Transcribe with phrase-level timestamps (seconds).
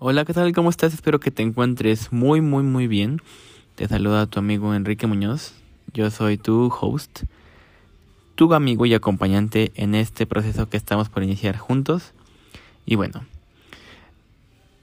[0.00, 0.52] Hola, ¿qué tal?
[0.52, 0.92] ¿Cómo estás?
[0.92, 3.22] Espero que te encuentres muy, muy, muy bien.
[3.76, 5.54] Te saluda tu amigo Enrique Muñoz.
[5.92, 7.22] Yo soy tu host,
[8.34, 12.12] tu amigo y acompañante en este proceso que estamos por iniciar juntos.
[12.84, 13.24] Y bueno,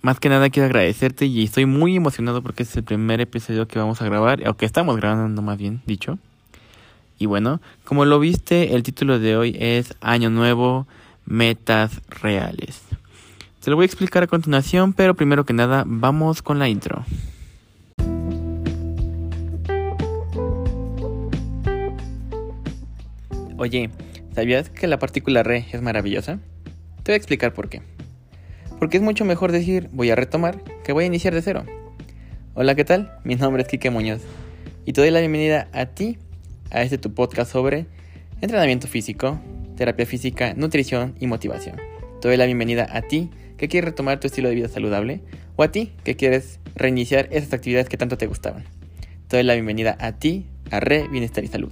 [0.02, 3.80] más que nada quiero agradecerte y estoy muy emocionado porque es el primer episodio que
[3.80, 6.20] vamos a grabar, o que estamos grabando más bien dicho.
[7.20, 10.88] Y bueno, como lo viste, el título de hoy es Año Nuevo,
[11.26, 12.82] Metas Reales.
[13.62, 17.06] Te lo voy a explicar a continuación, pero primero que nada, vamos con la intro.
[23.58, 23.92] Oye,
[24.34, 26.40] ¿sabías que la partícula re es maravillosa?
[27.04, 27.84] Te voy a explicar por qué.
[28.80, 31.64] Porque es mucho mejor decir voy a retomar que voy a iniciar de cero.
[32.56, 33.12] Hola, ¿qué tal?
[33.24, 34.24] Mi nombre es Kike Muñoz
[34.86, 36.18] y te doy la bienvenida a ti,
[36.72, 37.86] a este tu podcast sobre
[38.42, 39.40] entrenamiento físico,
[39.78, 41.76] terapia física, nutrición y motivación.
[42.22, 43.30] Te doy la bienvenida a ti
[43.62, 45.22] que quieres retomar tu estilo de vida saludable
[45.56, 48.64] o a ti que quieres reiniciar esas actividades que tanto te gustaban.
[49.28, 51.72] Te doy la bienvenida a ti, a Re Bienestar y Salud.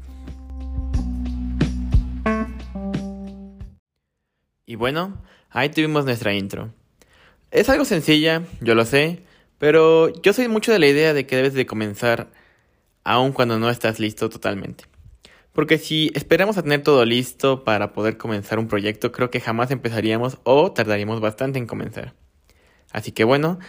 [4.68, 6.72] Y bueno, ahí tuvimos nuestra intro.
[7.50, 9.24] Es algo sencilla, yo lo sé,
[9.58, 12.30] pero yo soy mucho de la idea de que debes de comenzar
[13.04, 14.84] aun cuando no estás listo totalmente.
[15.60, 19.72] Porque si esperamos a tener todo listo para poder comenzar un proyecto, creo que jamás
[19.72, 22.14] empezaríamos o tardaríamos bastante en comenzar.
[22.94, 23.60] Así que bueno,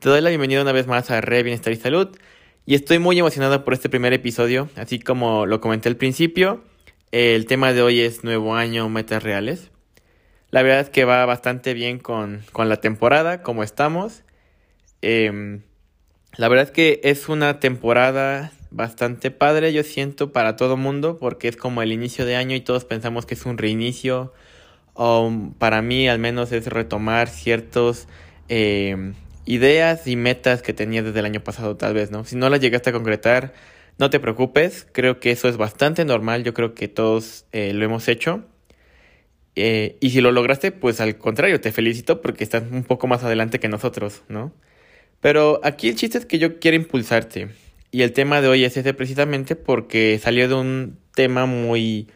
[0.00, 2.08] te doy la bienvenida una vez más a Re Bienestar y Salud.
[2.64, 4.68] Y estoy muy emocionado por este primer episodio.
[4.74, 6.64] Así como lo comenté al principio,
[7.12, 9.70] el tema de hoy es Nuevo Año, Metas Reales.
[10.50, 14.24] La verdad es que va bastante bien con, con la temporada, como estamos.
[15.00, 15.60] Eh,
[16.38, 21.48] la verdad es que es una temporada bastante padre, yo siento, para todo mundo, porque
[21.48, 24.32] es como el inicio de año y todos pensamos que es un reinicio.
[24.94, 28.06] O para mí, al menos, es retomar ciertas
[28.48, 29.14] eh,
[29.46, 32.24] ideas y metas que tenía desde el año pasado, tal vez, ¿no?
[32.24, 33.54] Si no las llegaste a concretar,
[33.98, 37.84] no te preocupes, creo que eso es bastante normal, yo creo que todos eh, lo
[37.84, 38.44] hemos hecho.
[39.54, 43.24] Eh, y si lo lograste, pues al contrario, te felicito porque estás un poco más
[43.24, 44.52] adelante que nosotros, ¿no?
[45.20, 47.48] Pero aquí el chiste es que yo quiero impulsarte.
[47.90, 52.08] Y el tema de hoy es ese precisamente porque salió de un tema muy...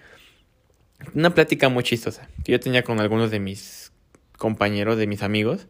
[1.15, 3.93] Una plática muy chistosa que yo tenía con algunos de mis
[4.37, 5.67] compañeros, de mis amigos.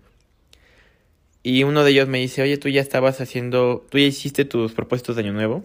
[1.43, 4.73] Y uno de ellos me dice, oye, tú ya estabas haciendo, tú ya hiciste tus
[4.73, 5.65] propósitos de año nuevo.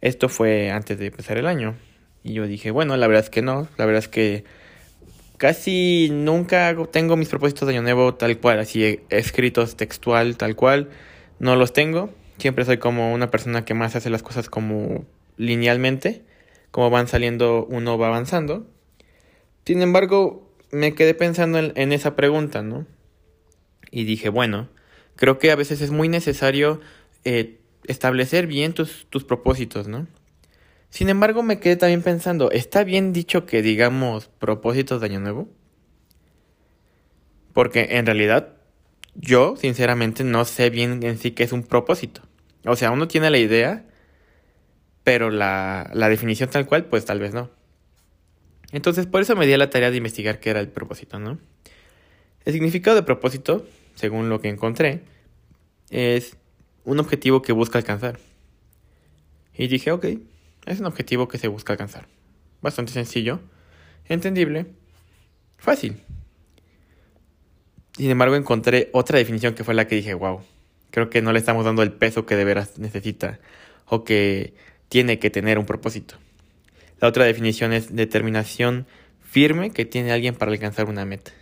[0.00, 1.74] Esto fue antes de empezar el año.
[2.22, 4.44] Y yo dije, bueno, la verdad es que no, la verdad es que
[5.36, 10.90] casi nunca tengo mis propósitos de año nuevo tal cual, así escritos textual tal cual,
[11.38, 12.10] no los tengo.
[12.38, 15.04] Siempre soy como una persona que más hace las cosas como
[15.36, 16.22] linealmente,
[16.70, 18.66] como van saliendo uno va avanzando.
[19.64, 22.86] Sin embargo, me quedé pensando en, esa pregunta, ¿no?
[23.90, 24.68] Y dije, bueno,
[25.16, 26.80] creo que a veces es muy necesario
[27.24, 30.06] eh, establecer bien tus, tus propósitos, ¿no?
[30.90, 35.48] Sin embargo, me quedé también pensando, ¿está bien dicho que digamos propósitos de año nuevo?
[37.52, 38.55] Porque en realidad
[39.18, 42.22] yo, sinceramente, no sé bien en sí qué es un propósito.
[42.64, 43.84] O sea, uno tiene la idea,
[45.04, 47.50] pero la, la definición tal cual, pues tal vez no.
[48.72, 51.38] Entonces, por eso me di a la tarea de investigar qué era el propósito, ¿no?
[52.44, 55.02] El significado de propósito, según lo que encontré,
[55.90, 56.36] es
[56.84, 58.18] un objetivo que busca alcanzar.
[59.54, 60.06] Y dije, ok,
[60.66, 62.06] es un objetivo que se busca alcanzar.
[62.60, 63.40] Bastante sencillo,
[64.08, 64.66] entendible,
[65.56, 66.02] fácil.
[67.96, 70.42] Sin embargo, encontré otra definición que fue la que dije, wow,
[70.90, 73.38] creo que no le estamos dando el peso que de veras necesita
[73.86, 74.52] o que
[74.90, 76.16] tiene que tener un propósito.
[77.00, 78.86] La otra definición es determinación
[79.22, 81.32] firme que tiene alguien para alcanzar una meta.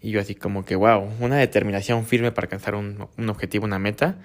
[0.00, 3.78] Y yo así como que, wow, una determinación firme para alcanzar un, un objetivo, una
[3.78, 4.16] meta.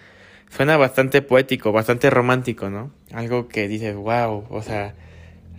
[0.49, 2.93] Suena bastante poético, bastante romántico, ¿no?
[3.11, 4.95] Algo que dices, wow, o sea,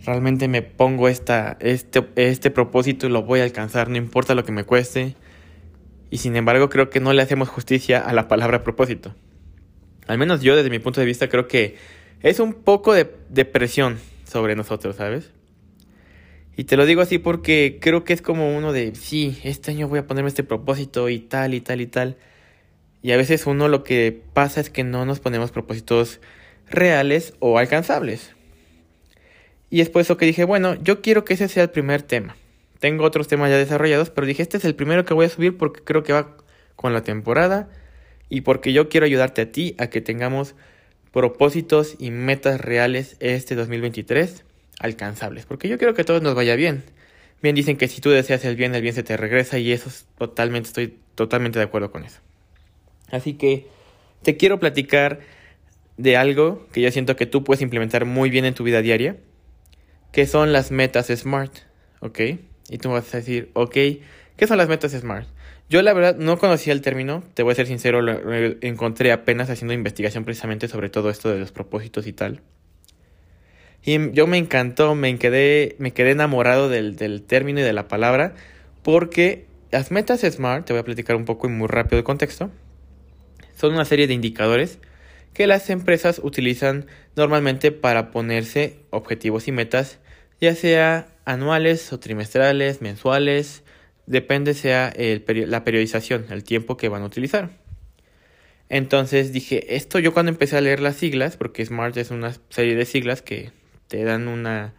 [0.03, 4.43] realmente me pongo esta, este, este propósito y lo voy a alcanzar, no importa lo
[4.43, 5.15] que me cueste.
[6.09, 9.15] Y sin embargo creo que no le hacemos justicia a la palabra propósito.
[10.07, 11.75] Al menos yo desde mi punto de vista creo que
[12.21, 15.31] es un poco de, de presión sobre nosotros, ¿sabes?
[16.55, 19.87] Y te lo digo así porque creo que es como uno de, sí, este año
[19.87, 22.17] voy a ponerme este propósito y tal y tal y tal.
[23.03, 26.19] Y a veces uno lo que pasa es que no nos ponemos propósitos
[26.67, 28.33] reales o alcanzables.
[29.69, 32.35] Y es por eso que dije, bueno, yo quiero que ese sea el primer tema.
[32.79, 35.57] Tengo otros temas ya desarrollados, pero dije, este es el primero que voy a subir
[35.57, 36.37] porque creo que va
[36.75, 37.69] con la temporada
[38.29, 40.55] y porque yo quiero ayudarte a ti a que tengamos
[41.11, 44.43] propósitos y metas reales este 2023
[44.79, 45.45] alcanzables.
[45.45, 46.83] Porque yo quiero que todo nos vaya bien.
[47.41, 49.89] Bien dicen que si tú deseas el bien, el bien se te regresa y eso
[50.17, 52.19] totalmente estoy totalmente de acuerdo con eso.
[53.11, 53.67] Así que
[54.23, 55.19] te quiero platicar
[55.97, 59.17] de algo que yo siento que tú puedes implementar muy bien en tu vida diaria,
[60.11, 61.59] que son las metas SMART,
[62.01, 62.19] ¿ok?
[62.69, 65.27] Y tú vas a decir, ok, ¿qué son las metas SMART?
[65.69, 68.13] Yo la verdad no conocía el término, te voy a ser sincero, lo,
[68.61, 72.41] encontré apenas haciendo investigación precisamente sobre todo esto de los propósitos y tal.
[73.83, 77.87] Y yo me encantó, me quedé, me quedé enamorado del, del término y de la
[77.87, 78.35] palabra,
[78.81, 82.49] porque las metas SMART, te voy a platicar un poco y muy rápido el contexto,
[83.55, 84.79] son una serie de indicadores
[85.33, 86.85] que las empresas utilizan
[87.15, 89.99] normalmente para ponerse objetivos y metas,
[90.39, 93.63] ya sea anuales o trimestrales, mensuales,
[94.05, 97.49] depende sea la periodización, el tiempo que van a utilizar.
[98.69, 102.75] Entonces dije, esto yo cuando empecé a leer las siglas, porque SMART es una serie
[102.75, 103.51] de siglas que
[103.89, 104.73] te dan una,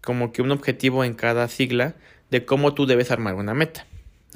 [0.00, 1.94] como que un objetivo en cada sigla
[2.30, 3.86] de cómo tú debes armar una meta.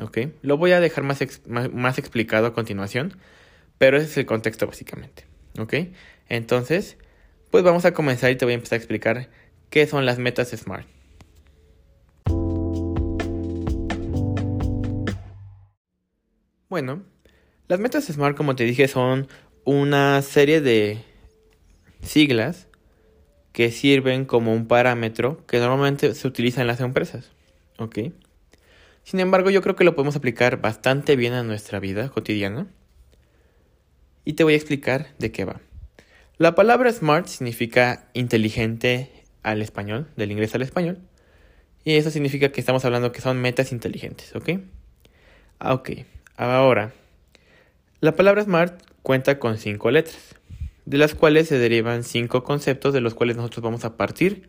[0.00, 0.18] ¿Ok?
[0.42, 1.18] Lo voy a dejar más,
[1.48, 3.16] más, explicado a continuación,
[3.78, 5.24] pero ese es el contexto básicamente.
[5.58, 5.74] ¿Ok?
[6.28, 6.96] Entonces,
[7.50, 9.28] pues vamos a comenzar y te voy a empezar a explicar
[9.70, 10.86] qué son las metas SMART.
[16.68, 17.02] Bueno,
[17.66, 19.28] las metas SMART, como te dije, son
[19.64, 21.02] una serie de
[22.02, 22.68] siglas
[23.52, 27.32] que sirven como un parámetro que normalmente se utiliza en las empresas.
[27.78, 27.98] ¿Ok?
[29.02, 32.66] Sin embargo, yo creo que lo podemos aplicar bastante bien a nuestra vida cotidiana.
[34.24, 35.60] Y te voy a explicar de qué va.
[36.36, 39.17] La palabra smart significa inteligente
[39.50, 40.98] al español, del inglés al español.
[41.84, 44.60] Y eso significa que estamos hablando que son metas inteligentes, ¿ok?
[45.58, 45.90] Ah, ok.
[46.36, 46.92] Ahora,
[48.00, 50.36] la palabra SMART cuenta con cinco letras,
[50.84, 54.48] de las cuales se derivan cinco conceptos de los cuales nosotros vamos a partir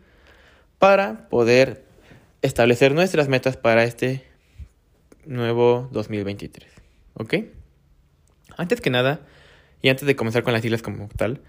[0.78, 1.84] para poder
[2.42, 4.24] establecer nuestras metas para este
[5.26, 6.68] nuevo 2023.
[7.14, 7.34] ¿Ok?
[8.56, 9.20] Antes que nada,
[9.82, 11.40] y antes de comenzar con las siglas como tal,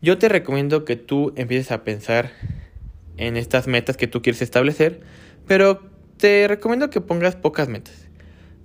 [0.00, 2.32] yo te recomiendo que tú empieces a pensar
[3.16, 5.00] en estas metas que tú quieres establecer,
[5.46, 5.82] pero
[6.16, 8.08] te recomiendo que pongas pocas metas.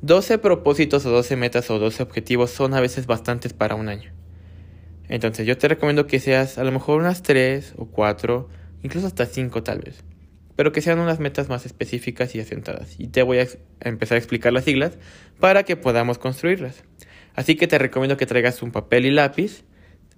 [0.01, 4.13] 12 propósitos o 12 metas o 12 objetivos son a veces bastantes para un año.
[5.09, 8.47] Entonces yo te recomiendo que seas a lo mejor unas 3 o 4,
[8.83, 10.03] incluso hasta 5 tal vez.
[10.55, 12.95] Pero que sean unas metas más específicas y asentadas.
[12.99, 13.47] Y te voy a
[13.81, 14.97] empezar a explicar las siglas
[15.39, 16.83] para que podamos construirlas.
[17.33, 19.63] Así que te recomiendo que traigas un papel y lápiz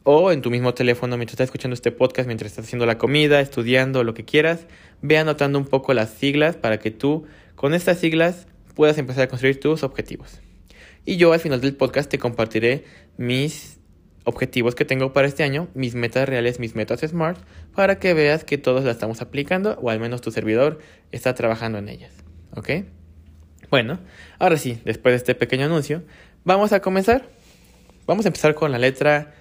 [0.03, 3.39] o en tu mismo teléfono mientras estás escuchando este podcast, mientras estás haciendo la comida,
[3.39, 4.65] estudiando, lo que quieras,
[5.01, 7.25] ve anotando un poco las siglas para que tú
[7.55, 10.41] con estas siglas puedas empezar a construir tus objetivos.
[11.05, 12.85] Y yo al final del podcast te compartiré
[13.17, 13.79] mis
[14.23, 17.39] objetivos que tengo para este año, mis metas reales, mis metas SMART,
[17.75, 20.79] para que veas que todos las estamos aplicando o al menos tu servidor
[21.11, 22.13] está trabajando en ellas.
[22.55, 22.69] ¿Ok?
[23.69, 23.99] Bueno,
[24.37, 26.03] ahora sí, después de este pequeño anuncio,
[26.43, 27.29] vamos a comenzar.
[28.05, 29.33] Vamos a empezar con la letra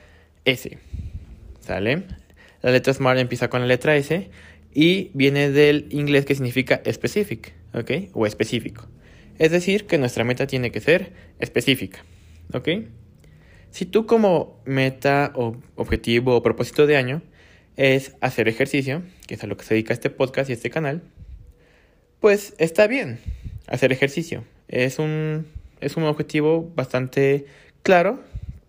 [0.45, 0.79] S.
[1.61, 2.05] ¿Sale?
[2.63, 4.31] La letra SMART empieza con la letra S
[4.73, 8.11] y viene del inglés que significa specific, ¿ok?
[8.13, 8.87] O específico.
[9.39, 12.05] Es decir, que nuestra meta tiene que ser específica.
[12.53, 12.69] ¿Ok?
[13.71, 17.23] Si tú como meta o objetivo o propósito de año
[17.77, 21.03] es hacer ejercicio, que es a lo que se dedica este podcast y este canal,
[22.19, 23.19] pues está bien
[23.67, 24.45] hacer ejercicio.
[24.69, 25.47] Es un,
[25.81, 27.47] es un objetivo bastante
[27.83, 28.21] claro,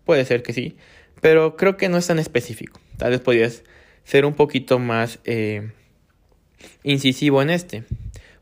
[0.04, 0.76] puede ser que sí,
[1.22, 2.80] pero creo que no es tan específico.
[2.98, 3.62] Tal vez podrías
[4.02, 5.70] ser un poquito más eh,
[6.82, 7.84] incisivo en este.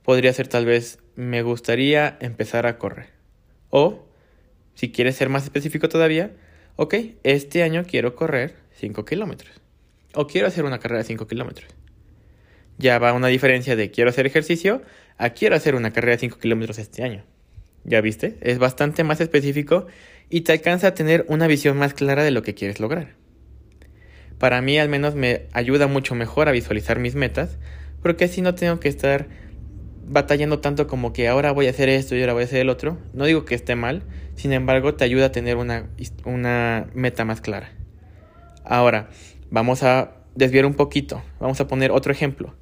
[0.03, 3.11] Podría ser tal vez me gustaría empezar a correr.
[3.69, 4.07] O,
[4.75, 6.35] si quieres ser más específico todavía,
[6.77, 9.61] ok, este año quiero correr 5 kilómetros.
[10.15, 11.71] O quiero hacer una carrera de 5 kilómetros.
[12.79, 14.81] Ya va una diferencia de quiero hacer ejercicio
[15.19, 17.27] a quiero hacer una carrera de 5 kilómetros este año.
[17.85, 18.39] ¿Ya viste?
[18.41, 19.87] Es bastante más específico
[20.31, 23.15] y te alcanza a tener una visión más clara de lo que quieres lograr.
[24.39, 27.59] Para mí al menos me ayuda mucho mejor a visualizar mis metas
[28.01, 29.29] porque así no tengo que estar
[30.07, 32.71] batallando tanto como que ahora voy a hacer esto y ahora voy a hacer el
[32.71, 32.97] otro.
[33.13, 34.03] No digo que esté mal,
[34.37, 35.91] sin embargo te ayuda a tener una,
[36.25, 37.73] una meta más clara.
[38.65, 39.11] Ahora,
[39.51, 41.23] vamos a desviar un poquito.
[41.39, 42.55] Vamos a poner otro ejemplo.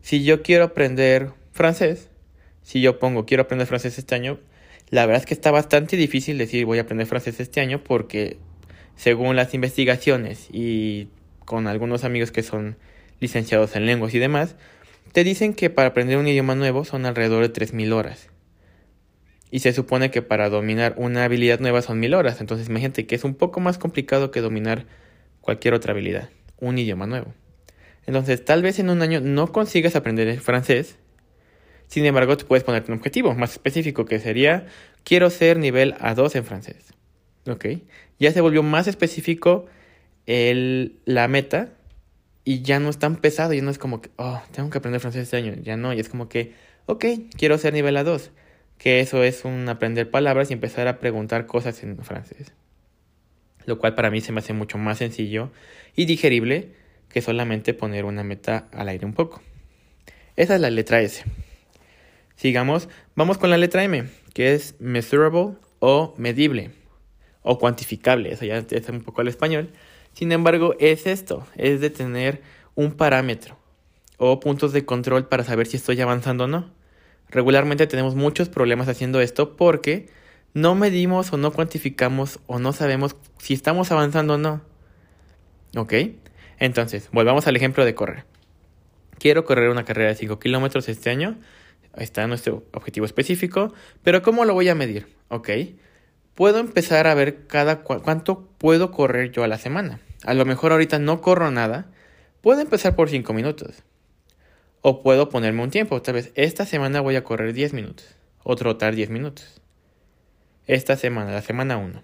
[0.00, 2.10] Si yo quiero aprender francés,
[2.62, 4.40] si yo pongo quiero aprender francés este año,
[4.90, 8.38] la verdad es que está bastante difícil decir voy a aprender francés este año porque
[8.96, 11.08] según las investigaciones y
[11.44, 12.76] con algunos amigos que son
[13.20, 14.56] licenciados en lenguas y demás,
[15.12, 18.28] te dicen que para aprender un idioma nuevo son alrededor de 3.000 horas.
[19.50, 22.40] Y se supone que para dominar una habilidad nueva son 1.000 horas.
[22.40, 24.86] Entonces imagínate que es un poco más complicado que dominar
[25.40, 27.34] cualquier otra habilidad, un idioma nuevo.
[28.06, 30.98] Entonces tal vez en un año no consigas aprender el francés.
[31.90, 34.66] Sin embargo, te puedes ponerte un objetivo más específico que sería
[35.02, 36.94] quiero ser nivel A2 en francés.
[37.48, 37.66] ¿Ok?
[38.20, 39.66] Ya se volvió más específico
[40.26, 41.72] el, la meta
[42.44, 45.00] y ya no es tan pesado, ya no es como que, oh, tengo que aprender
[45.00, 46.54] francés este año, ya no, y es como que,
[46.86, 47.04] ok,
[47.36, 48.30] quiero ser nivel A2,
[48.78, 52.52] que eso es un aprender palabras y empezar a preguntar cosas en francés.
[53.66, 55.50] Lo cual para mí se me hace mucho más sencillo
[55.96, 56.68] y digerible
[57.08, 59.42] que solamente poner una meta al aire un poco.
[60.36, 61.24] Esa es la letra S.
[62.40, 66.70] Sigamos, vamos con la letra M, que es measurable o medible
[67.42, 69.68] o cuantificable, eso ya es un poco al español.
[70.14, 72.40] Sin embargo, es esto, es de tener
[72.74, 73.58] un parámetro
[74.16, 76.70] o puntos de control para saber si estoy avanzando o no.
[77.28, 80.08] Regularmente tenemos muchos problemas haciendo esto porque
[80.54, 84.62] no medimos o no cuantificamos o no sabemos si estamos avanzando o no.
[85.76, 85.92] ¿Ok?
[86.58, 88.24] Entonces, volvamos al ejemplo de correr.
[89.18, 91.36] Quiero correr una carrera de 5 kilómetros este año.
[91.96, 93.72] Está nuestro objetivo específico.
[94.02, 95.08] Pero ¿cómo lo voy a medir?
[95.28, 95.50] ¿Ok?
[96.34, 100.00] Puedo empezar a ver cada cuánto puedo correr yo a la semana.
[100.24, 101.90] A lo mejor ahorita no corro nada.
[102.40, 103.82] Puedo empezar por 5 minutos.
[104.82, 106.00] O puedo ponerme un tiempo.
[106.00, 108.16] Tal vez esta semana voy a correr 10 minutos.
[108.42, 109.60] O trotar 10 minutos.
[110.66, 112.02] Esta semana, la semana 1.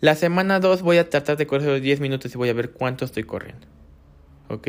[0.00, 2.70] La semana 2 voy a tratar de correr los 10 minutos y voy a ver
[2.70, 3.66] cuánto estoy corriendo.
[4.48, 4.68] ¿Ok?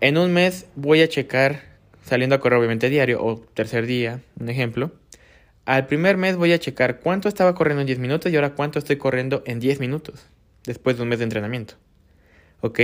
[0.00, 1.71] En un mes voy a checar,
[2.02, 4.92] saliendo a correr obviamente diario o tercer día, un ejemplo.
[5.64, 8.78] Al primer mes voy a checar cuánto estaba corriendo en 10 minutos y ahora cuánto
[8.78, 10.26] estoy corriendo en 10 minutos,
[10.64, 11.74] después de un mes de entrenamiento.
[12.60, 12.80] ¿Ok?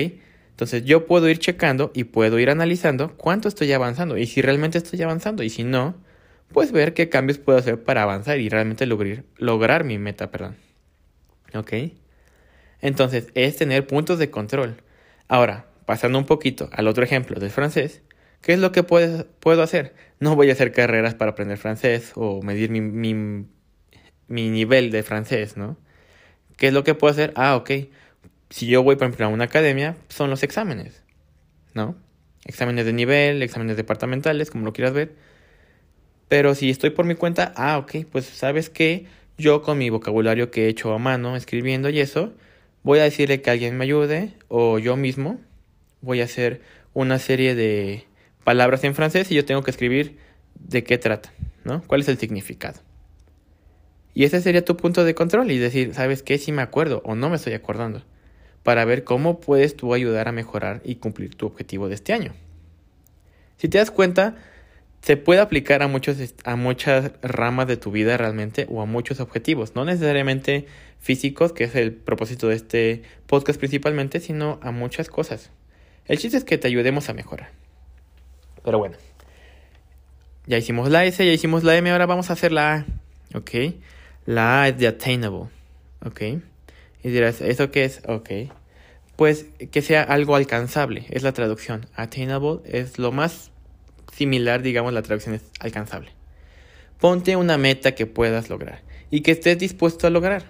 [0.51, 4.79] Entonces yo puedo ir checando y puedo ir analizando cuánto estoy avanzando y si realmente
[4.79, 5.95] estoy avanzando y si no,
[6.53, 10.57] pues ver qué cambios puedo hacer para avanzar y realmente lograr, lograr mi meta, perdón.
[11.55, 11.73] ¿Ok?
[12.81, 14.83] Entonces, es tener puntos de control.
[15.29, 18.03] Ahora, pasando un poquito al otro ejemplo del francés,
[18.42, 19.95] ¿qué es lo que puedo hacer?
[20.21, 25.57] No voy a hacer carreras para aprender francés o medir mi, mi, nivel de francés,
[25.57, 25.76] ¿no?
[26.57, 27.33] ¿Qué es lo que puedo hacer?
[27.37, 27.71] Ah, ok.
[28.50, 31.02] Si yo voy, por ejemplo, a una academia, son los exámenes,
[31.75, 31.97] ¿no?
[32.45, 35.14] Exámenes de nivel, exámenes departamentales, como lo quieras ver.
[36.28, 39.07] Pero si estoy por mi cuenta, ah, ok, pues sabes que
[39.38, 42.35] yo con mi vocabulario que he hecho a mano, escribiendo y eso,
[42.83, 45.38] voy a decirle que alguien me ayude o yo mismo
[46.00, 46.61] voy a hacer
[46.92, 48.07] una serie de
[48.45, 50.18] palabras en francés y yo tengo que escribir
[50.54, 51.33] de qué trata,
[51.64, 51.83] ¿no?
[51.87, 52.80] ¿Cuál es el significado?
[54.14, 56.38] Y ese sería tu punto de control y decir, ¿sabes qué?
[56.38, 58.02] Si me acuerdo o no me estoy acordando.
[58.64, 62.33] Para ver cómo puedes tú ayudar a mejorar y cumplir tu objetivo de este año.
[63.59, 64.37] Si te das cuenta,
[65.02, 69.21] se puede aplicar a, muchos, a muchas ramas de tu vida realmente o a muchos
[69.21, 70.66] objetivos, no necesariamente
[70.99, 75.50] físicos, que es el propósito de este podcast principalmente, sino a muchas cosas.
[76.07, 77.50] El chiste es que te ayudemos a mejorar.
[78.69, 78.97] Pero bueno,
[80.47, 82.87] ya hicimos la S, ya hicimos la M, ahora vamos a hacer la A,
[83.35, 83.51] ¿ok?
[84.27, 85.45] La A es de attainable,
[86.05, 86.21] ¿ok?
[87.03, 88.03] Y dirás, ¿eso qué es?
[88.07, 88.29] Ok.
[89.17, 91.87] Pues que sea algo alcanzable, es la traducción.
[91.95, 93.53] Attainable es lo más
[94.13, 96.11] similar, digamos, la traducción es alcanzable.
[97.01, 100.45] Ponte una meta que puedas lograr y que estés dispuesto a lograr.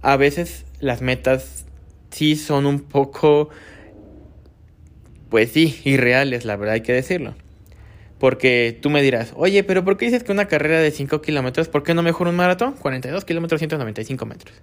[0.00, 1.66] A veces las metas
[2.10, 3.48] sí son un poco,
[5.28, 7.34] pues sí, irreales, la verdad hay que decirlo.
[8.18, 11.68] Porque tú me dirás, oye, pero ¿por qué dices que una carrera de 5 kilómetros,
[11.68, 12.74] ¿por qué no mejor un maratón?
[12.74, 14.54] 42 kilómetros, 195 metros.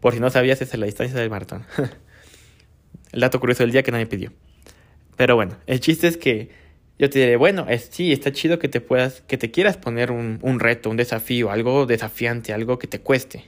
[0.00, 1.64] Por si no sabías, esa es la distancia del maratón.
[3.12, 4.32] el dato curioso del día que nadie pidió.
[5.16, 6.50] Pero bueno, el chiste es que
[6.98, 10.12] yo te diré, bueno, es, sí, está chido que te puedas, que te quieras poner
[10.12, 13.44] un, reto, un desafío, algo desafiante, algo que te cueste.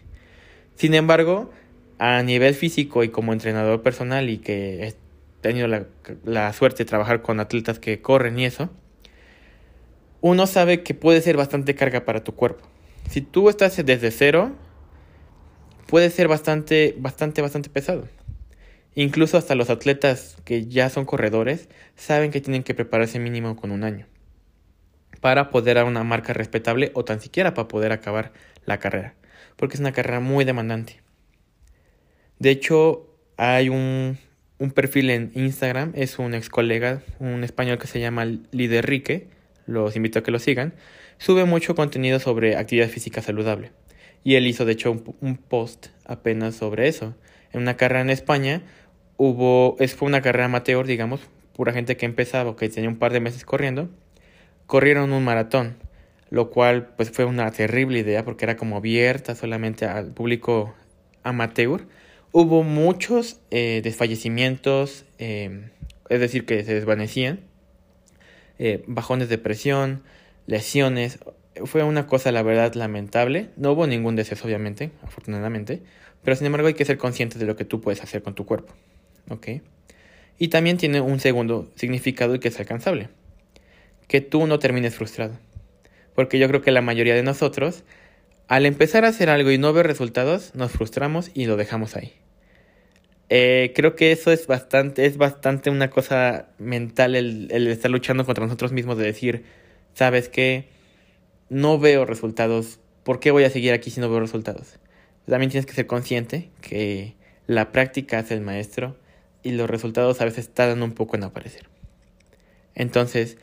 [0.74, 1.52] Sin embargo,
[1.98, 4.94] a nivel físico y como entrenador personal y que he
[5.42, 5.68] tenido
[6.24, 8.70] la suerte de trabajar con atletas que corren y eso,
[10.20, 12.66] uno sabe que puede ser bastante carga para tu cuerpo.
[13.08, 14.52] Si tú estás desde cero,
[15.86, 18.08] puede ser bastante, bastante, bastante pesado.
[18.94, 23.70] Incluso hasta los atletas que ya son corredores saben que tienen que prepararse mínimo con
[23.70, 24.06] un año
[25.20, 28.32] para poder dar una marca respetable o tan siquiera para poder acabar
[28.64, 29.14] la carrera,
[29.56, 31.02] porque es una carrera muy demandante.
[32.38, 34.18] De hecho, hay un,
[34.58, 39.28] un perfil en Instagram, es un ex colega, un español que se llama Liderrique,
[39.66, 40.74] los invito a que lo sigan,
[41.18, 43.72] sube mucho contenido sobre actividad física saludable.
[44.24, 47.14] Y él hizo de hecho un, post apenas sobre eso.
[47.52, 48.62] En una carrera en España,
[49.16, 51.20] hubo, es, fue una carrera amateur, digamos,
[51.54, 53.88] pura gente que empezaba que tenía un par de meses corriendo,
[54.66, 55.76] corrieron un maratón,
[56.28, 60.74] lo cual pues fue una terrible idea porque era como abierta solamente al público
[61.22, 61.86] amateur.
[62.32, 65.70] Hubo muchos eh, desfallecimientos, eh,
[66.08, 67.40] es decir, que se desvanecían,
[68.58, 70.02] eh, bajones de presión,
[70.46, 71.18] lesiones,
[71.64, 73.50] fue una cosa, la verdad, lamentable.
[73.56, 75.82] No hubo ningún deceso, obviamente, afortunadamente.
[76.22, 78.44] Pero sin embargo hay que ser consciente de lo que tú puedes hacer con tu
[78.44, 78.74] cuerpo.
[79.30, 79.48] ¿Ok?
[80.38, 83.08] Y también tiene un segundo significado que es alcanzable.
[84.06, 85.38] Que tú no termines frustrado.
[86.14, 87.84] Porque yo creo que la mayoría de nosotros,
[88.48, 92.12] al empezar a hacer algo y no ver resultados, nos frustramos y lo dejamos ahí.
[93.28, 98.44] Eh, creo que eso es bastante, es bastante una cosa mental el, estar luchando contra
[98.44, 99.44] nosotros mismos de decir,
[99.94, 100.68] sabes que
[101.48, 104.78] no veo resultados, ¿por qué voy a seguir aquí si no veo resultados?
[105.26, 107.14] También tienes que ser consciente que
[107.48, 108.96] la práctica hace el maestro
[109.42, 111.68] y los resultados a veces tardan un poco en aparecer.
[112.76, 113.38] Entonces,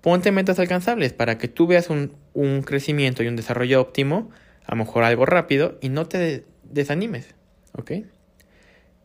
[0.00, 4.30] ponte metas alcanzables para que tú veas un, un crecimiento y un desarrollo óptimo,
[4.66, 7.34] a lo mejor algo rápido, y no te desanimes,
[7.72, 7.92] ¿ok?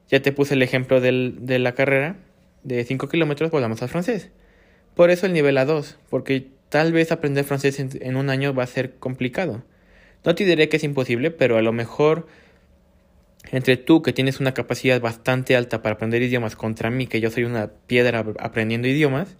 [0.09, 2.17] Ya te puse el ejemplo del, de la carrera
[2.63, 4.29] de 5 kilómetros, volvamos al francés.
[4.95, 8.63] Por eso el nivel A2, porque tal vez aprender francés en, en, un año va
[8.63, 9.63] a ser complicado.
[10.23, 12.27] No te diré que es imposible, pero a lo mejor
[13.51, 17.29] entre tú que tienes una capacidad bastante alta para aprender idiomas contra mí, que yo
[17.29, 19.35] soy una piedra aprendiendo idiomas,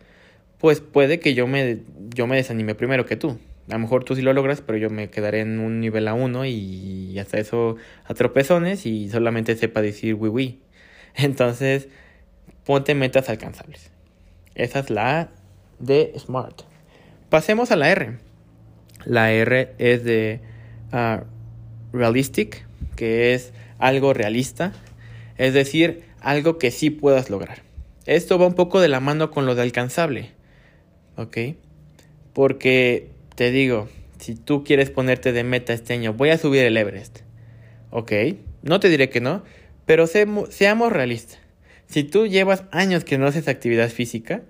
[0.59, 1.79] pues puede que yo me,
[2.13, 3.39] yo me desanime primero que tú.
[3.69, 6.49] A lo mejor tú sí lo logras, pero yo me quedaré en un nivel A1
[6.49, 10.61] y hasta eso a tropezones y solamente sepa decir oui oui.
[11.15, 11.87] Entonces,
[12.65, 13.91] ponte metas alcanzables.
[14.55, 15.29] Esa es la A
[15.79, 16.63] de SMART.
[17.29, 18.17] Pasemos a la R.
[19.05, 20.41] La R es de
[20.91, 21.23] uh,
[21.95, 22.65] realistic,
[22.95, 24.71] que es algo realista,
[25.37, 27.63] es decir, algo que sí puedas lograr.
[28.05, 30.31] Esto va un poco de la mano con lo de alcanzable,
[31.17, 31.37] ¿ok?
[32.33, 36.77] Porque te digo, si tú quieres ponerte de meta este año, voy a subir el
[36.77, 37.19] Everest.
[37.89, 38.11] Ok,
[38.61, 39.43] no te diré que no,
[39.85, 41.39] pero seamos realistas.
[41.87, 44.41] Si tú llevas años que no haces actividad física,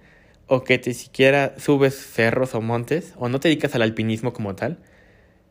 [0.48, 4.56] o que te siquiera subes cerros o montes, o no te dedicas al alpinismo como
[4.56, 4.78] tal,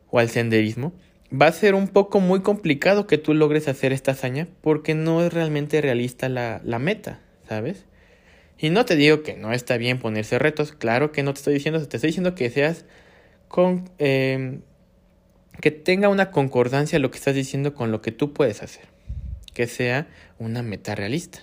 [0.09, 0.93] o al senderismo,
[1.33, 5.23] va a ser un poco muy complicado que tú logres hacer esta hazaña porque no
[5.23, 7.85] es realmente realista la, la meta, ¿sabes?
[8.57, 11.55] Y no te digo que no está bien ponerse retos, claro que no te estoy
[11.55, 12.85] diciendo, te estoy diciendo que seas
[13.53, 14.61] con, eh,
[15.61, 18.85] que tenga una concordancia lo que estás diciendo con lo que tú puedes hacer.
[19.53, 20.07] Que sea
[20.39, 21.37] una meta realista.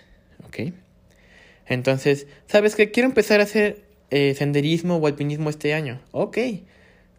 [0.44, 0.72] ¿Ok?
[1.66, 6.00] Entonces, ¿sabes que quiero empezar a hacer eh, senderismo o alpinismo este año?
[6.10, 6.38] Ok.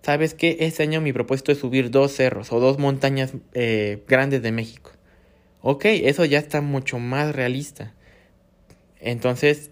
[0.02, 4.42] ¿Sabes que este año mi propósito es subir dos cerros o dos montañas eh, grandes
[4.42, 4.92] de México?
[5.62, 7.94] Ok, eso ya está mucho más realista.
[9.00, 9.72] Entonces,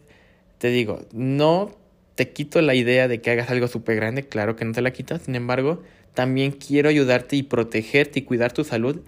[0.59, 1.77] te digo, no
[2.19, 4.91] te quito la idea de que hagas algo súper grande, claro que no te la
[4.91, 8.99] quitas, sin embargo, también quiero ayudarte y protegerte y cuidar tu salud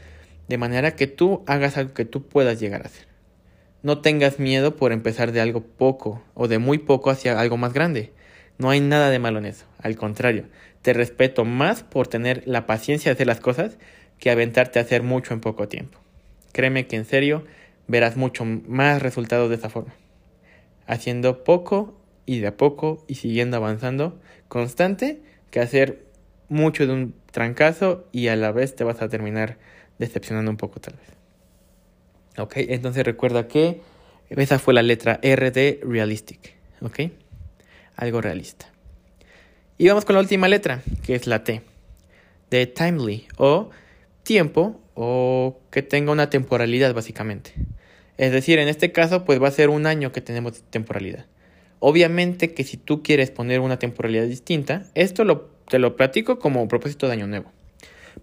[0.47, 3.07] de manera que tú hagas algo que tú puedas llegar a hacer.
[3.83, 7.73] No tengas miedo por empezar de algo poco o de muy poco hacia algo más
[7.73, 8.13] grande.
[8.57, 10.45] No hay nada de malo en eso, al contrario,
[10.81, 13.77] te respeto más por tener la paciencia de hacer las cosas
[14.19, 15.99] que aventarte a hacer mucho en poco tiempo.
[16.53, 17.43] Créeme que en serio
[17.89, 19.93] verás mucho más resultados de esa forma.
[20.87, 22.00] Haciendo poco
[22.31, 24.17] y de a poco y siguiendo avanzando
[24.47, 26.05] constante que hacer
[26.47, 29.57] mucho de un trancazo y a la vez te vas a terminar
[29.99, 31.07] decepcionando un poco tal vez.
[32.37, 33.81] Ok, entonces recuerda que
[34.29, 36.55] esa fue la letra R de realistic.
[36.81, 36.99] Ok,
[37.97, 38.67] algo realista.
[39.77, 41.61] Y vamos con la última letra, que es la T,
[42.49, 43.71] de timely o
[44.23, 47.55] tiempo o que tenga una temporalidad básicamente.
[48.17, 51.25] Es decir, en este caso pues va a ser un año que tenemos temporalidad.
[51.83, 57.07] Obviamente que si tú quieres poner una temporalidad distinta, esto te lo platico como propósito
[57.07, 57.51] de año nuevo.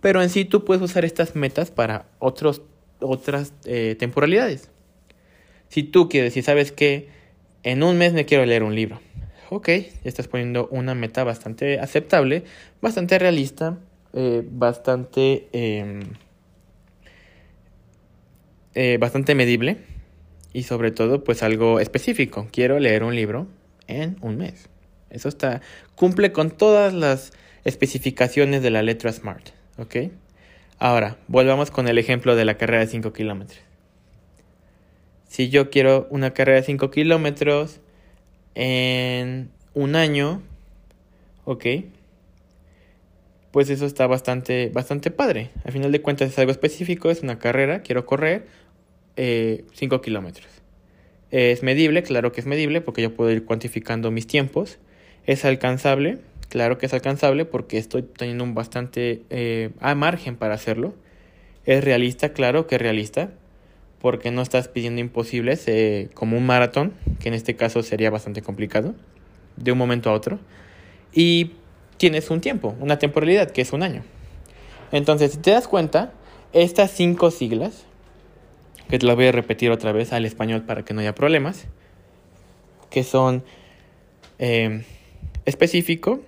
[0.01, 2.63] Pero en sí tú puedes usar estas metas para otros,
[3.01, 4.71] otras eh, temporalidades.
[5.71, 7.09] Si tú quieres, si sabes que
[7.65, 9.01] en un mes me quiero leer un libro,
[9.51, 12.45] ok, ya estás poniendo una meta bastante aceptable,
[12.81, 13.77] bastante realista,
[14.13, 16.01] eh, bastante, eh,
[18.77, 19.98] eh, bastante medible
[20.53, 22.49] y sobre todo pues algo específico.
[22.51, 23.47] Quiero leer un libro
[23.87, 24.69] en un mes.
[25.11, 25.61] Eso está
[25.95, 27.33] cumple con todas las
[27.65, 29.97] especificaciones de la letra SMART, ¿ok?
[30.79, 33.61] Ahora, volvamos con el ejemplo de la carrera de 5 kilómetros.
[35.27, 37.81] Si yo quiero una carrera de 5 kilómetros
[38.55, 40.43] en un año,
[41.45, 41.65] ¿ok?
[43.51, 45.51] Pues eso está bastante, bastante padre.
[45.65, 48.47] Al final de cuentas es algo específico, es una carrera, quiero correr
[49.19, 50.47] 5 eh, kilómetros.
[51.31, 54.79] Es medible, claro que es medible, porque yo puedo ir cuantificando mis tiempos.
[55.27, 60.55] Es alcanzable, claro que es alcanzable, porque estoy teniendo un bastante eh, a margen para
[60.55, 60.95] hacerlo.
[61.67, 63.31] Es realista, claro que es realista,
[64.01, 68.41] porque no estás pidiendo imposibles eh, como un maratón, que en este caso sería bastante
[68.41, 68.95] complicado,
[69.57, 70.39] de un momento a otro.
[71.13, 71.53] Y
[71.97, 74.03] tienes un tiempo, una temporalidad, que es un año.
[74.93, 76.13] Entonces, si te das cuenta,
[76.53, 77.85] estas cinco siglas,
[78.89, 81.67] que te las voy a repetir otra vez al español para que no haya problemas,
[82.91, 83.45] que son
[84.39, 84.85] eh,
[85.45, 86.23] específico,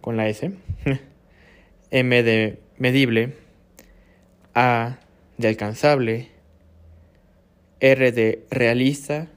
[0.00, 0.52] con la S,
[1.90, 3.34] M de medible,
[4.54, 4.98] A
[5.38, 6.28] de alcanzable,
[7.80, 9.28] R de realista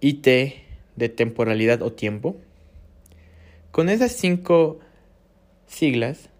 [0.00, 0.64] y T
[0.96, 2.36] de temporalidad o tiempo.
[3.70, 4.80] Con esas cinco
[5.66, 6.30] siglas,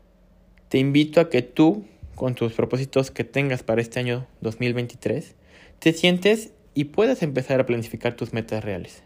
[0.69, 5.35] te invito a que tú, con tus propósitos que tengas para este año 2023,
[5.79, 9.03] te sientes y puedas empezar a planificar tus metas reales.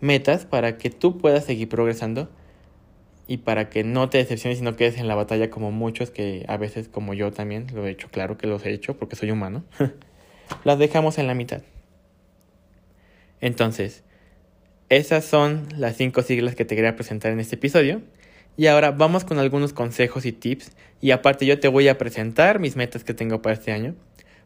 [0.00, 2.28] Metas para que tú puedas seguir progresando
[3.28, 6.44] y para que no te decepciones y no quedes en la batalla como muchos que
[6.48, 9.30] a veces como yo también lo he hecho, claro que los he hecho porque soy
[9.30, 9.64] humano,
[10.64, 11.62] las dejamos en la mitad.
[13.40, 14.04] Entonces,
[14.88, 18.02] esas son las cinco siglas que te quería presentar en este episodio.
[18.56, 20.72] Y ahora vamos con algunos consejos y tips.
[21.00, 23.94] Y aparte yo te voy a presentar mis metas que tengo para este año.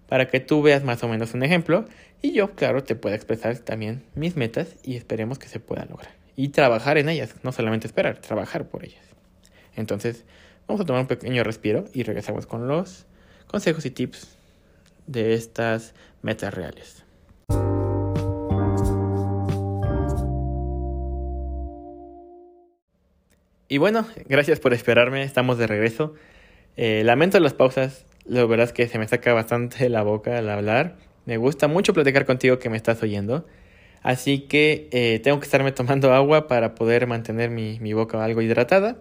[0.09, 1.87] Para que tú veas más o menos un ejemplo.
[2.23, 6.21] Y yo, claro, te pueda expresar también mis metas y esperemos que se puedan lograr
[6.41, 9.05] y trabajar en ellas, no solamente esperar, trabajar por ellas.
[9.77, 10.25] Entonces,
[10.67, 13.05] vamos a tomar un pequeño respiro y regresamos con los
[13.47, 14.39] consejos y tips
[15.07, 15.93] de estas
[16.23, 17.05] metas reales.
[23.73, 26.13] Y bueno, gracias por esperarme, estamos de regreso.
[26.77, 30.51] Eh, lamento las pausas, la verdad es que se me saca bastante la boca al
[30.51, 30.97] hablar.
[31.25, 33.47] Me gusta mucho platicar contigo que me estás oyendo.
[34.03, 38.43] Así que eh, tengo que estarme tomando agua para poder mantener mi, mi boca algo
[38.43, 38.97] hidratada.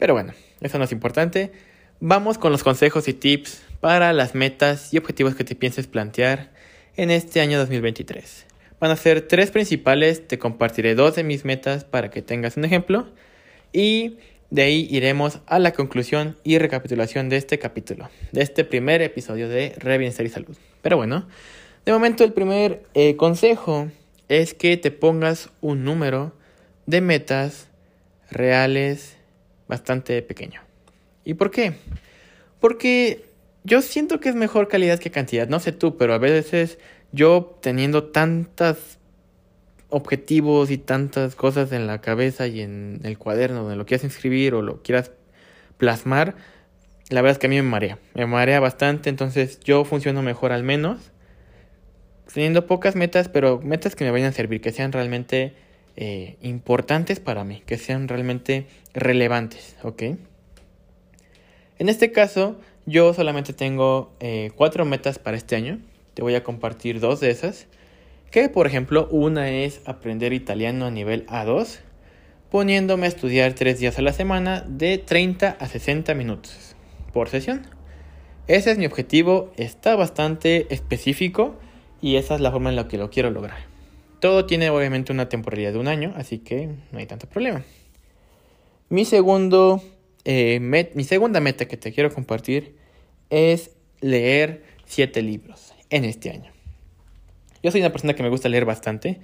[0.00, 1.52] Pero bueno, eso no es importante.
[2.00, 6.50] Vamos con los consejos y tips para las metas y objetivos que te pienses plantear
[6.96, 8.44] en este año 2023.
[8.80, 12.64] Van a ser tres principales, te compartiré dos de mis metas para que tengas un
[12.64, 13.06] ejemplo
[13.72, 14.16] y
[14.50, 19.48] de ahí iremos a la conclusión y recapitulación de este capítulo, de este primer episodio
[19.48, 20.56] de Re y Salud.
[20.82, 21.28] Pero bueno,
[21.84, 23.88] de momento el primer eh, consejo
[24.28, 26.32] es que te pongas un número
[26.86, 27.68] de metas
[28.30, 29.16] reales
[29.68, 30.60] bastante pequeño.
[31.24, 31.74] ¿Y por qué?
[32.60, 33.24] Porque
[33.64, 35.48] yo siento que es mejor calidad que cantidad.
[35.48, 36.78] No sé tú, pero a veces
[37.12, 38.99] yo teniendo tantos
[39.90, 44.54] objetivos y tantas cosas en la cabeza y en el cuaderno donde lo quieras inscribir
[44.54, 45.12] o lo quieras
[45.78, 46.34] plasmar,
[47.10, 47.98] la verdad es que a mí me marea.
[48.14, 51.12] Me marea bastante, entonces yo funciono mejor al menos
[52.32, 55.54] teniendo pocas metas, pero metas que me vayan a servir, que sean realmente
[55.96, 60.02] eh, importantes para mí, que sean realmente relevantes, ¿ok?
[61.78, 65.78] En este caso, yo solamente tengo eh, cuatro metas para este año.
[66.14, 67.66] Te voy a compartir dos de esas.
[68.30, 71.80] Que, por ejemplo, una es aprender italiano a nivel A2,
[72.48, 76.76] poniéndome a estudiar tres días a la semana de 30 a 60 minutos
[77.12, 77.66] por sesión.
[78.46, 81.56] Ese es mi objetivo, está bastante específico
[82.00, 83.68] y esa es la forma en la que lo quiero lograr.
[84.20, 87.64] Todo tiene obviamente una temporalidad de un año, así que no hay tanto problema.
[88.90, 89.82] Mi, segundo,
[90.24, 90.60] eh,
[90.94, 92.76] mi segunda meta que te quiero compartir
[93.28, 96.59] es leer siete libros en este año.
[97.62, 99.20] Yo soy una persona que me gusta leer bastante.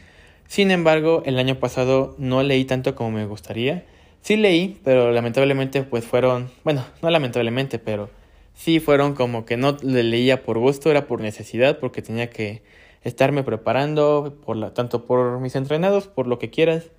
[0.47, 3.85] Sin embargo, el año pasado no leí tanto como me gustaría.
[4.21, 8.11] Sí leí, pero lamentablemente pues fueron, bueno, no lamentablemente, pero
[8.55, 12.63] sí fueron como que no le leía por gusto, era por necesidad, porque tenía que
[13.05, 16.91] estarme preparando, por la, tanto por mis entrenados, por lo que quieras.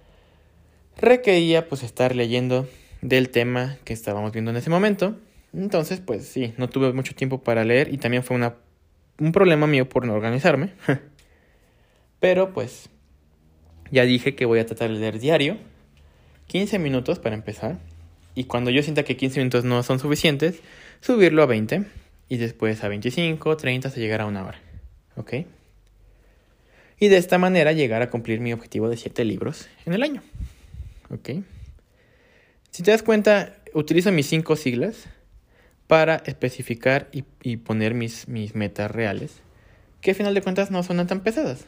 [0.98, 2.68] Requería pues estar leyendo
[3.02, 5.16] del tema que estábamos viendo en ese momento.
[5.54, 8.56] Entonces, pues sí, no tuve mucho tiempo para leer y también fue una,
[9.20, 10.72] un problema mío por no organizarme.
[12.20, 12.90] Pero pues
[13.92, 15.58] ya dije que voy a tratar de leer diario,
[16.48, 17.80] 15 minutos para empezar.
[18.36, 20.62] Y cuando yo sienta que 15 minutos no son suficientes,
[21.02, 21.86] subirlo a 20
[22.30, 24.60] y después a 25, 30 hasta llegar a una hora.
[25.16, 25.34] ¿Ok?
[27.00, 30.24] Y de esta manera llegar a cumplir mi objetivo de 7 libros en el año.
[31.10, 31.30] ¿Ok?
[32.72, 35.08] Si te das cuenta, utilizo mis 5 siglas
[35.88, 39.32] para especificar y, poner mis, mis metas reales,
[40.02, 41.66] que al final de cuentas no son tan pesadas.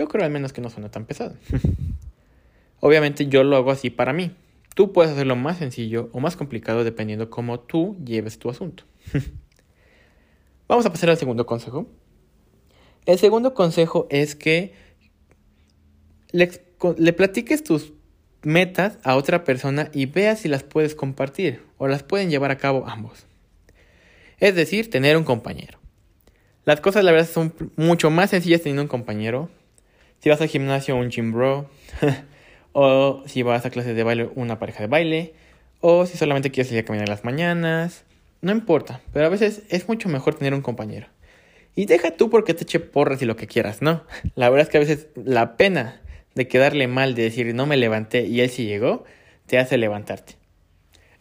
[0.00, 1.36] Yo creo al menos que no son tan pesadas.
[2.80, 4.34] Obviamente yo lo hago así para mí,
[4.74, 8.84] Tú puedes hacerlo más sencillo o más complicado dependiendo cómo tú lleves tu asunto.
[10.68, 11.86] Vamos a pasar al segundo consejo.
[13.04, 14.72] El segundo consejo es que
[16.32, 16.50] le,
[16.96, 17.92] le, platiques tus
[18.42, 22.56] metas a otra persona y veas si las puedes compartir o las pueden llevar a
[22.56, 23.26] cabo ambos.
[24.38, 25.78] Es decir, tener un compañero.
[26.64, 29.50] Las cosas la verdad son mucho más sencillas teniendo un compañero.
[30.20, 31.68] Si vas al gimnasio, un gym bro,
[32.72, 35.34] o si vas a clases de baile, una pareja de baile,
[35.80, 38.04] o si solamente quieres salir a caminar las mañanas,
[38.42, 41.06] no importa, pero a veces es mucho mejor tener un compañero.
[41.74, 44.04] Y deja tú porque te eche porras y lo que quieras, ¿no?
[44.34, 46.00] La verdad es que a veces la pena
[46.34, 49.04] de quedarle mal, de decir no me levanté y él sí llegó,
[49.46, 50.34] te hace levantarte.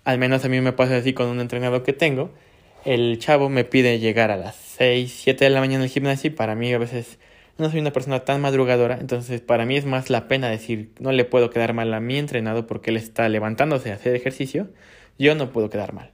[0.04, 2.32] Al menos a mí me pasa así con un entrenador que tengo.
[2.86, 6.34] El chavo me pide llegar a las 6, 7 de la mañana al gimnasio y
[6.34, 7.20] para mí a veces
[7.60, 11.12] no soy una persona tan madrugadora, entonces para mí es más la pena decir no
[11.12, 14.70] le puedo quedar mal a mi entrenado porque él está levantándose a hacer ejercicio,
[15.18, 16.12] yo no puedo quedar mal.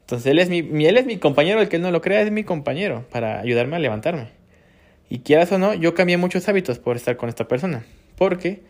[0.00, 2.44] Entonces él es mi, él es mi compañero, el que no lo crea es mi
[2.44, 4.28] compañero para ayudarme a levantarme.
[5.08, 7.84] Y quieras o no, yo cambié muchos hábitos por estar con esta persona.
[8.16, 8.62] Porque,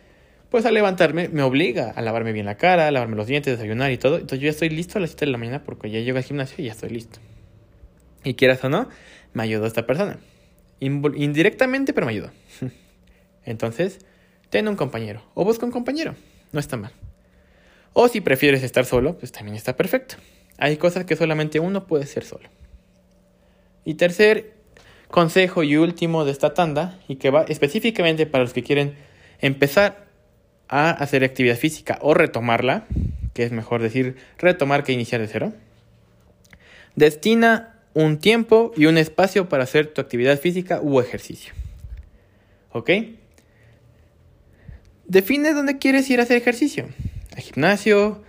[0.51, 3.91] pues al levantarme me obliga a lavarme bien la cara, a lavarme los dientes, desayunar
[3.93, 4.17] y todo.
[4.17, 6.25] Entonces yo ya estoy listo a las 7 de la mañana porque ya llego al
[6.25, 7.19] gimnasio y ya estoy listo.
[8.25, 8.89] Y quieras o no,
[9.33, 10.19] me ayudó esta persona.
[10.87, 12.31] Indirectamente, pero me ayudó.
[13.45, 13.99] Entonces,
[14.51, 16.15] ten un compañero o busca un compañero.
[16.53, 16.93] No está mal.
[17.93, 20.17] O si prefieres estar solo, pues también está perfecto.
[20.59, 22.49] Hay cosas que solamente uno puede hacer solo.
[23.85, 24.55] Y tercer
[25.09, 28.95] consejo y último de esta tanda, y que va específicamente para los que quieren
[29.41, 30.07] empezar
[30.69, 32.87] a hacer actividad física o retomarla,
[33.35, 35.53] que es mejor decir retomar que iniciar de cero,
[36.97, 41.53] destina un tiempo y un espacio para hacer tu actividad física u ejercicio.
[42.73, 42.91] ¿Ok?
[45.07, 46.89] Define dónde quieres ir a hacer ejercicio.
[47.37, 48.23] Al gimnasio,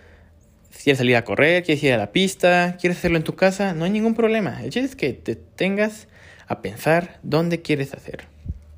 [0.83, 3.85] quieres salir a correr, quieres ir a la pista, quieres hacerlo en tu casa, no
[3.85, 4.61] hay ningún problema.
[4.63, 6.07] El chiste es que te tengas
[6.47, 8.25] a pensar dónde quieres hacer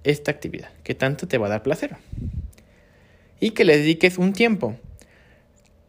[0.03, 1.95] esta actividad, que tanto te va a dar placer.
[3.39, 4.77] Y que le dediques un tiempo.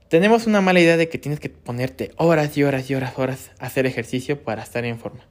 [0.09, 3.51] Tenemos una mala idea de que tienes que ponerte horas y horas y horas, horas
[3.59, 5.27] a hacer ejercicio para estar en forma.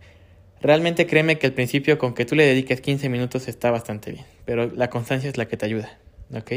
[0.61, 4.25] Realmente créeme que al principio con que tú le dediques 15 minutos está bastante bien,
[4.45, 5.97] pero la constancia es la que te ayuda,
[6.33, 6.51] ¿ok?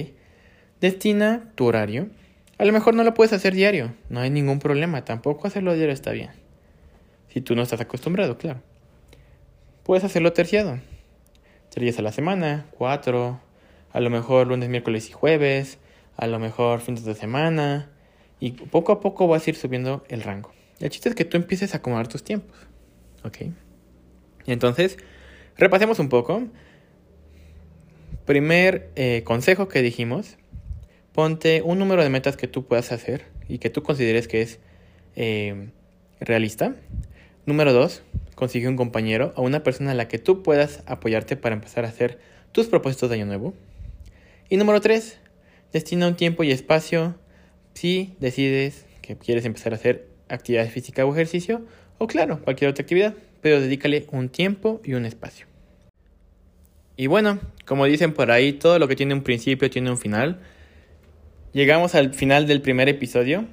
[0.80, 2.08] Destina tu horario
[2.58, 5.94] a lo mejor no lo puedes hacer diario, no hay ningún problema, tampoco hacerlo diario
[5.94, 6.30] está bien.
[7.28, 8.60] Si tú no estás acostumbrado, claro.
[9.84, 10.80] Puedes hacerlo terciado.
[11.70, 13.40] Tres días a la semana, cuatro,
[13.92, 15.78] a lo mejor lunes, miércoles y jueves,
[16.16, 17.90] a lo mejor fines de semana.
[18.40, 20.52] Y poco a poco vas a ir subiendo el rango.
[20.80, 22.56] El chiste es que tú empieces a acomodar tus tiempos.
[23.24, 23.38] ¿Ok?
[24.46, 24.96] Entonces,
[25.56, 26.44] repasemos un poco.
[28.24, 30.36] Primer eh, consejo que dijimos
[31.18, 34.60] ponte un número de metas que tú puedas hacer y que tú consideres que es
[35.16, 35.70] eh,
[36.20, 36.76] realista.
[37.44, 38.04] Número dos,
[38.36, 41.88] consigue un compañero o una persona a la que tú puedas apoyarte para empezar a
[41.88, 42.20] hacer
[42.52, 43.52] tus propósitos de año nuevo.
[44.48, 45.18] Y número tres,
[45.72, 47.16] destina un tiempo y espacio
[47.78, 51.62] si decides que quieres empezar a hacer actividad física o ejercicio,
[51.98, 55.46] o claro, cualquier otra actividad, pero dedícale un tiempo y un espacio.
[56.96, 60.40] Y bueno, como dicen por ahí, todo lo que tiene un principio tiene un final.
[61.52, 63.44] Llegamos al final del primer episodio.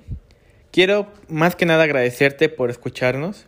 [0.72, 3.46] Quiero más que nada agradecerte por escucharnos,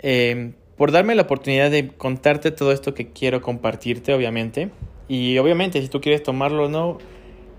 [0.00, 4.70] em, por darme la oportunidad de contarte todo esto que quiero compartirte, obviamente.
[5.06, 6.98] Y obviamente, si tú quieres tomarlo o no,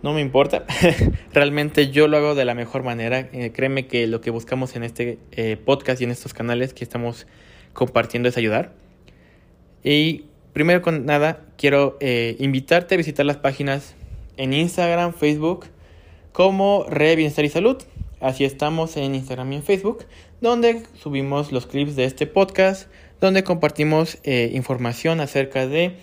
[0.04, 0.66] no me importa.
[1.34, 3.30] Realmente yo lo hago de la mejor manera.
[3.34, 6.84] Eh, créeme que lo que buscamos en este eh, podcast y en estos canales que
[6.84, 7.28] estamos
[7.74, 8.74] compartiendo es ayudar.
[9.84, 13.96] Y primero con nada, quiero eh, invitarte a visitar las páginas
[14.38, 15.66] en Instagram, Facebook
[16.32, 17.78] como Re Bienestar y Salud.
[18.20, 20.06] Así estamos en Instagram y en Facebook,
[20.42, 22.90] donde subimos los clips de este podcast,
[23.22, 25.96] donde compartimos información acerca de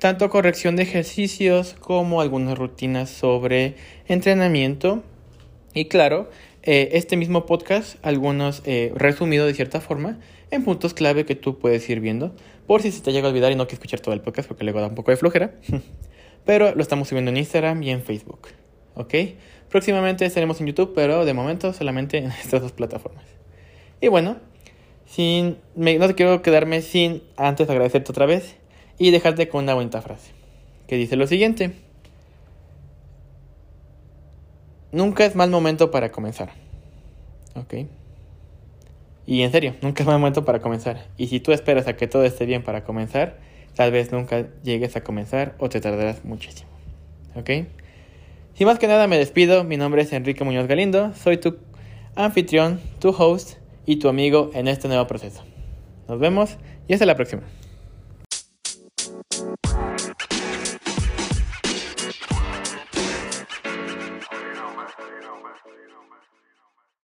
[0.00, 3.76] tanto corrección de ejercicios como algunas rutinas sobre
[4.08, 5.04] entrenamiento.
[5.74, 6.30] Y claro,
[6.62, 10.18] eh, este mismo podcast, algunos eh, resumido de cierta forma
[10.50, 12.34] en puntos clave que tú puedes ir viendo,
[12.66, 14.64] por si se te llega a olvidar y no quieres escuchar todo el podcast porque
[14.64, 15.54] luego da un poco de flojera.
[16.46, 18.48] Pero lo estamos subiendo en Instagram y en Facebook.
[18.94, 19.14] ¿Ok?
[19.68, 23.24] Próximamente estaremos en YouTube, pero de momento solamente en estas dos plataformas.
[24.00, 24.38] Y bueno,
[25.04, 28.56] sin, no te quiero quedarme sin antes agradecerte otra vez
[29.00, 30.30] y dejarte con una bonita frase
[30.86, 31.72] que dice lo siguiente.
[34.92, 36.50] Nunca es mal momento para comenzar.
[37.54, 37.86] ¿Ok?
[39.26, 41.06] Y en serio, nunca es mal momento para comenzar.
[41.16, 43.38] Y si tú esperas a que todo esté bien para comenzar,
[43.74, 46.68] tal vez nunca llegues a comenzar o te tardarás muchísimo.
[47.36, 47.50] ¿Ok?
[48.54, 51.56] Sin más que nada me despido, mi nombre es Enrique Muñoz Galindo, soy tu
[52.16, 55.42] anfitrión, tu host y tu amigo en este nuevo proceso.
[56.06, 57.42] Nos vemos y hasta la próxima.